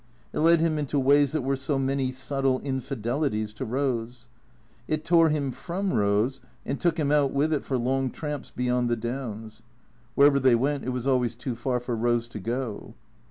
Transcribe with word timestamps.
It 0.33 0.39
led 0.39 0.61
him 0.61 0.79
into 0.79 0.97
ways 0.97 1.31
that 1.31 1.43
were 1.43 1.55
so 1.55 1.77
many 1.77 2.11
subtle 2.11 2.59
infidelities 2.61 3.53
to 3.53 3.67
Eose. 3.67 4.29
It 4.87 5.05
tore 5.05 5.29
him 5.29 5.51
from 5.51 5.91
Eose 5.91 6.39
and 6.65 6.79
took 6.79 6.97
him 6.99 7.11
out 7.11 7.33
with 7.33 7.53
it 7.53 7.63
for 7.63 7.77
long 7.77 8.09
tramps 8.09 8.49
beyond 8.49 8.89
the 8.89 8.95
Downs; 8.97 9.61
wherever 10.15 10.39
they 10.39 10.55
went 10.55 10.85
it 10.85 10.89
was 10.89 11.05
always 11.05 11.35
too 11.35 11.55
far 11.55 11.79
for 11.79 11.95
Eose 11.95 12.27
to 12.31 12.39
go. 12.39 12.95